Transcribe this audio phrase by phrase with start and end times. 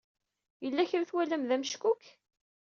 [0.63, 2.03] Yella kra ay twalam d ameckuk?